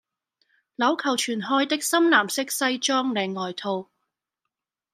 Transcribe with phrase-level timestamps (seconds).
[0.77, 3.87] 鈕扣全開的深藍色西裝領外套